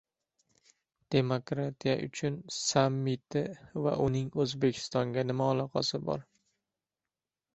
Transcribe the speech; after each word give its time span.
"Demokratiya 1.15 1.91
uchun" 2.05 2.39
sammiti 2.59 3.43
va 3.87 3.93
uning 4.05 4.31
O‘zbekistonga 4.45 5.27
nima 5.33 5.51
aloqasi 5.51 6.01
bor? 6.09 6.25